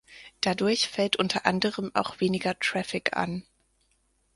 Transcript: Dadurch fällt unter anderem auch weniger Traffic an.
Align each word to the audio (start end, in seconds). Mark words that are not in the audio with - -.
Dadurch 0.41 0.87
fällt 0.89 1.17
unter 1.17 1.45
anderem 1.45 1.91
auch 1.93 2.19
weniger 2.19 2.57
Traffic 2.57 3.15
an. 3.15 3.43